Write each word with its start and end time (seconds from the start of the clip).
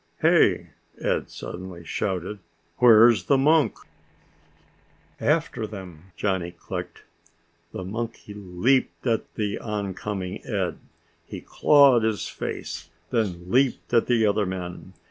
"Hey," 0.21 0.71
Ed 0.99 1.29
suddenly 1.29 1.85
shouted, 1.85 2.39
"where's 2.77 3.25
the 3.25 3.37
monk?" 3.37 3.77
"After 5.19 5.67
them," 5.67 6.11
Johnny 6.17 6.49
clicked. 6.49 7.03
The 7.71 7.85
monkey 7.85 8.33
leaped 8.33 9.05
at 9.05 9.31
the 9.35 9.59
oncoming 9.59 10.43
Ed. 10.43 10.79
He 11.27 11.39
clawed 11.41 12.01
his 12.01 12.27
face, 12.27 12.89
then 13.11 13.51
leaped 13.51 13.93
at 13.93 14.07
the 14.07 14.25
other 14.25 14.47
men. 14.47 14.93